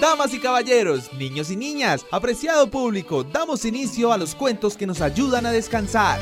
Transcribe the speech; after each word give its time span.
Damas 0.00 0.32
y 0.32 0.38
caballeros, 0.38 1.12
niños 1.14 1.50
y 1.50 1.56
niñas, 1.56 2.06
apreciado 2.12 2.70
público, 2.70 3.24
damos 3.24 3.64
inicio 3.64 4.12
a 4.12 4.16
los 4.16 4.36
cuentos 4.36 4.76
que 4.76 4.86
nos 4.86 5.00
ayudan 5.00 5.44
a 5.44 5.50
descansar. 5.50 6.20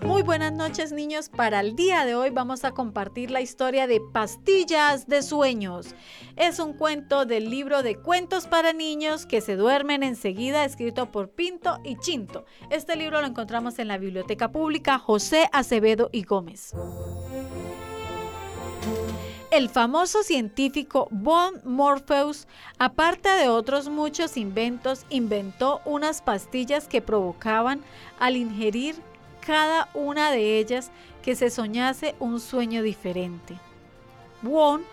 Muy 0.00 0.22
buenas 0.22 0.54
noches 0.54 0.92
niños, 0.92 1.28
para 1.28 1.60
el 1.60 1.76
día 1.76 2.06
de 2.06 2.14
hoy 2.14 2.30
vamos 2.30 2.64
a 2.64 2.70
compartir 2.70 3.30
la 3.30 3.42
historia 3.42 3.86
de 3.86 4.00
Pastillas 4.00 5.06
de 5.06 5.20
Sueños. 5.20 5.94
Es 6.36 6.58
un 6.58 6.72
cuento 6.72 7.26
del 7.26 7.50
libro 7.50 7.82
de 7.82 7.96
cuentos 7.96 8.46
para 8.46 8.72
niños 8.72 9.26
que 9.26 9.42
se 9.42 9.56
duermen 9.56 10.02
enseguida, 10.02 10.64
escrito 10.64 11.12
por 11.12 11.28
Pinto 11.28 11.80
y 11.84 11.98
Chinto. 11.98 12.46
Este 12.70 12.96
libro 12.96 13.20
lo 13.20 13.26
encontramos 13.26 13.78
en 13.78 13.88
la 13.88 13.98
Biblioteca 13.98 14.52
Pública 14.52 14.98
José 14.98 15.50
Acevedo 15.52 16.08
y 16.12 16.22
Gómez. 16.22 16.72
El 19.56 19.70
famoso 19.70 20.22
científico 20.22 21.08
Von 21.10 21.62
Morpheus, 21.64 22.46
aparte 22.78 23.30
de 23.30 23.48
otros 23.48 23.88
muchos 23.88 24.36
inventos, 24.36 25.06
inventó 25.08 25.80
unas 25.86 26.20
pastillas 26.20 26.86
que 26.88 27.00
provocaban 27.00 27.80
al 28.18 28.36
ingerir 28.36 28.96
cada 29.40 29.88
una 29.94 30.30
de 30.30 30.58
ellas 30.58 30.90
que 31.22 31.34
se 31.34 31.48
soñase 31.48 32.14
un 32.20 32.38
sueño 32.38 32.82
diferente. 32.82 33.58
Von 34.42 34.84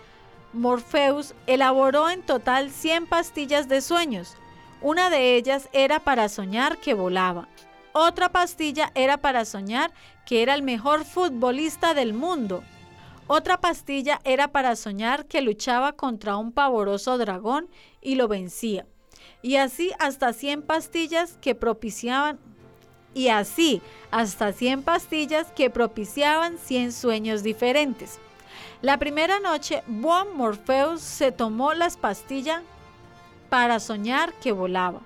Morpheus 0.54 1.34
elaboró 1.46 2.08
en 2.08 2.22
total 2.22 2.70
100 2.70 3.06
pastillas 3.06 3.68
de 3.68 3.82
sueños. 3.82 4.34
Una 4.80 5.10
de 5.10 5.36
ellas 5.36 5.68
era 5.74 6.00
para 6.00 6.30
soñar 6.30 6.78
que 6.78 6.94
volaba. 6.94 7.48
Otra 7.92 8.30
pastilla 8.30 8.92
era 8.94 9.18
para 9.18 9.44
soñar 9.44 9.92
que 10.24 10.40
era 10.40 10.54
el 10.54 10.62
mejor 10.62 11.04
futbolista 11.04 11.92
del 11.92 12.14
mundo. 12.14 12.64
Otra 13.26 13.60
pastilla 13.60 14.20
era 14.24 14.48
para 14.48 14.76
soñar 14.76 15.26
que 15.26 15.40
luchaba 15.40 15.92
contra 15.92 16.36
un 16.36 16.52
pavoroso 16.52 17.16
dragón 17.16 17.68
y 18.02 18.16
lo 18.16 18.28
vencía. 18.28 18.86
Y 19.40 19.56
así 19.56 19.92
hasta 19.98 20.32
100 20.32 20.62
pastillas 20.62 21.38
que 21.40 21.54
propiciaban 21.54 22.38
y 23.14 23.28
así 23.28 23.80
hasta 24.10 24.52
100 24.52 24.82
pastillas 24.82 25.46
que 25.52 25.70
propiciaban 25.70 26.58
100 26.58 26.92
sueños 26.92 27.42
diferentes. 27.42 28.18
La 28.82 28.98
primera 28.98 29.40
noche, 29.40 29.82
Bon 29.86 30.36
Morpheus 30.36 31.00
se 31.00 31.32
tomó 31.32 31.72
las 31.72 31.96
pastillas 31.96 32.62
para 33.48 33.80
soñar 33.80 34.34
que 34.34 34.52
volaba. 34.52 35.00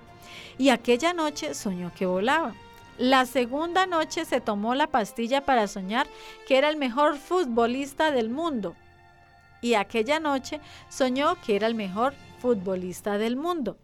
Y 0.57 0.69
aquella 0.69 1.13
noche 1.13 1.53
soñó 1.53 1.93
que 1.93 2.05
volaba. 2.05 2.53
La 2.99 3.25
segunda 3.25 3.85
noche 3.85 4.25
se 4.25 4.41
tomó 4.41 4.75
la 4.75 4.87
pastilla 4.87 5.45
para 5.45 5.67
soñar 5.67 6.05
que 6.45 6.57
era 6.57 6.67
el 6.67 6.75
mejor 6.75 7.15
futbolista 7.15 8.11
del 8.11 8.29
mundo. 8.29 8.75
Y 9.61 9.75
aquella 9.75 10.19
noche 10.19 10.59
soñó 10.89 11.37
que 11.39 11.55
era 11.55 11.67
el 11.67 11.75
mejor 11.75 12.13
futbolista 12.41 13.17
del 13.17 13.37
mundo. 13.37 13.77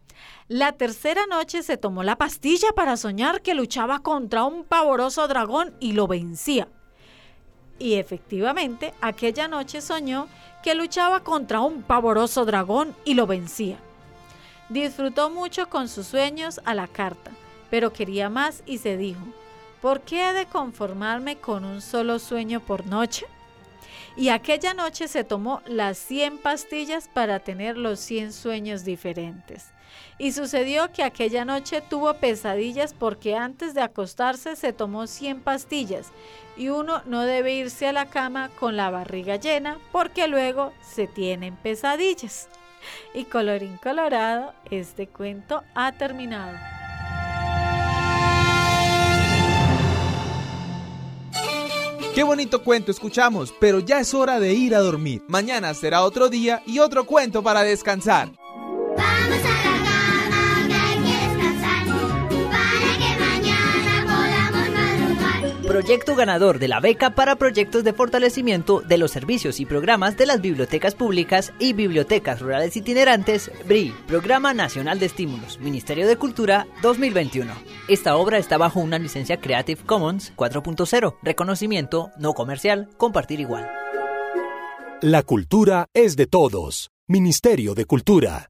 La 0.49 0.73
tercera 0.73 1.25
noche 1.27 1.63
se 1.63 1.77
tomó 1.77 2.03
la 2.03 2.17
pastilla 2.17 2.73
para 2.75 2.97
soñar 2.97 3.41
que 3.41 3.53
luchaba 3.53 3.99
contra 3.99 4.43
un 4.43 4.65
pavoroso 4.65 5.29
dragón 5.29 5.73
y 5.79 5.93
lo 5.93 6.07
vencía. 6.07 6.67
Y 7.79 7.93
efectivamente, 7.93 8.93
aquella 8.99 9.47
noche 9.47 9.79
soñó 9.79 10.27
que 10.61 10.75
luchaba 10.75 11.21
contra 11.21 11.61
un 11.61 11.83
pavoroso 11.83 12.43
dragón 12.43 12.93
y 13.05 13.13
lo 13.13 13.27
vencía. 13.27 13.77
Disfrutó 14.67 15.29
mucho 15.29 15.69
con 15.69 15.87
sus 15.87 16.05
sueños 16.05 16.59
a 16.65 16.73
la 16.73 16.87
carta 16.87 17.31
pero 17.69 17.93
quería 17.93 18.29
más 18.29 18.63
y 18.65 18.77
se 18.77 18.97
dijo, 18.97 19.25
¿por 19.81 20.01
qué 20.01 20.29
he 20.29 20.33
de 20.33 20.45
conformarme 20.45 21.37
con 21.37 21.65
un 21.65 21.81
solo 21.81 22.19
sueño 22.19 22.59
por 22.59 22.85
noche? 22.87 23.25
Y 24.17 24.29
aquella 24.29 24.73
noche 24.73 25.07
se 25.07 25.23
tomó 25.23 25.61
las 25.65 25.97
100 25.97 26.37
pastillas 26.37 27.09
para 27.09 27.39
tener 27.39 27.77
los 27.77 27.99
100 27.99 28.31
sueños 28.31 28.85
diferentes. 28.85 29.71
Y 30.17 30.31
sucedió 30.31 30.91
que 30.93 31.03
aquella 31.03 31.43
noche 31.43 31.81
tuvo 31.81 32.13
pesadillas 32.15 32.93
porque 32.93 33.35
antes 33.35 33.73
de 33.73 33.81
acostarse 33.81 34.55
se 34.55 34.71
tomó 34.71 35.07
100 35.07 35.41
pastillas 35.41 36.07
y 36.55 36.69
uno 36.69 37.01
no 37.05 37.23
debe 37.23 37.53
irse 37.53 37.87
a 37.87 37.93
la 37.93 38.05
cama 38.05 38.49
con 38.57 38.77
la 38.77 38.89
barriga 38.89 39.35
llena 39.35 39.77
porque 39.91 40.27
luego 40.27 40.71
se 40.81 41.07
tienen 41.07 41.55
pesadillas. 41.57 42.47
Y 43.13 43.25
colorín 43.25 43.77
colorado, 43.77 44.53
este 44.69 45.07
cuento 45.07 45.63
ha 45.73 45.91
terminado. 45.93 46.74
Qué 52.15 52.23
bonito 52.23 52.63
cuento 52.63 52.91
escuchamos, 52.91 53.53
pero 53.59 53.79
ya 53.79 53.99
es 53.99 54.13
hora 54.13 54.39
de 54.39 54.53
ir 54.53 54.73
a 54.73 54.79
dormir. 54.79 55.21
Mañana 55.27 55.73
será 55.73 56.01
otro 56.01 56.29
día 56.29 56.63
y 56.65 56.79
otro 56.79 57.05
cuento 57.05 57.43
para 57.43 57.61
descansar. 57.63 58.31
Vamos 58.95 59.45
a 59.45 59.54
Proyecto 65.85 66.15
ganador 66.15 66.57
de 66.57 66.67
la 66.67 66.79
beca 66.79 67.11
para 67.11 67.35
proyectos 67.35 67.83
de 67.83 67.93
fortalecimiento 67.93 68.81
de 68.81 68.97
los 68.97 69.11
servicios 69.11 69.59
y 69.59 69.67
programas 69.67 70.17
de 70.17 70.25
las 70.25 70.41
bibliotecas 70.41 70.95
públicas 70.95 71.53
y 71.59 71.73
bibliotecas 71.73 72.41
rurales 72.41 72.75
itinerantes, 72.75 73.51
BRI, 73.67 73.93
Programa 74.07 74.55
Nacional 74.55 74.97
de 74.97 75.05
Estímulos, 75.05 75.59
Ministerio 75.59 76.07
de 76.07 76.15
Cultura 76.15 76.65
2021. 76.81 77.53
Esta 77.87 78.15
obra 78.15 78.39
está 78.39 78.57
bajo 78.57 78.79
una 78.79 78.97
licencia 78.97 79.39
Creative 79.39 79.79
Commons 79.85 80.33
4.0, 80.35 81.17
reconocimiento 81.21 82.09
no 82.17 82.33
comercial, 82.33 82.89
compartir 82.97 83.39
igual. 83.39 83.69
La 85.03 85.21
cultura 85.21 85.85
es 85.93 86.15
de 86.15 86.25
todos. 86.25 86.89
Ministerio 87.07 87.75
de 87.75 87.85
Cultura. 87.85 88.49